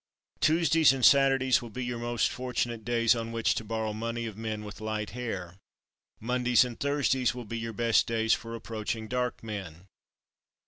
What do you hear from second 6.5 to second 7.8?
and Thursdays will be your